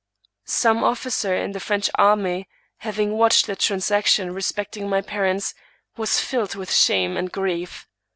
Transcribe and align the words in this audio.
Some 0.47 0.83
officer 0.83 1.35
in 1.35 1.51
the 1.51 1.59
French 1.59 1.87
army, 1.93 2.49
having 2.77 3.11
watched 3.15 3.45
the 3.45 3.55
transaction 3.55 4.33
respecting 4.33 4.89
my 4.89 5.01
parents, 5.01 5.53
was 5.95 6.19
filled 6.19 6.55
with 6.55 6.73
shame 6.73 7.15
and 7.15 7.31
grief. 7.31 7.87